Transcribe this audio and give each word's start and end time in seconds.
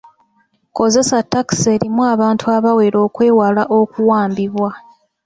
Kozesa 0.75 1.17
ttakisi 1.25 1.67
erimu 1.75 2.01
abantu 2.13 2.45
abawera 2.57 2.97
okwewala 3.07 3.63
okuwambibwa. 3.79 4.71